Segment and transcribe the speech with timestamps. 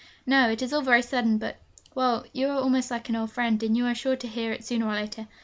[0.25, 1.57] 'No, it is all very sudden; but,
[1.93, 4.65] well, you are almost like an old friend, and you are sure to hear it
[4.65, 5.27] sooner or later.